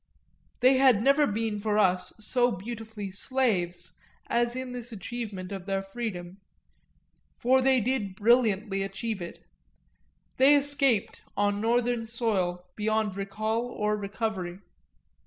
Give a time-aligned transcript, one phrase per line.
[0.61, 3.91] They had never been for us so beautifully slaves
[4.31, 6.37] as in this achievement of their freedom;
[7.37, 9.45] for they did brilliantly achieve it
[10.37, 14.61] they escaped, on northern soil, beyond recall or recovery.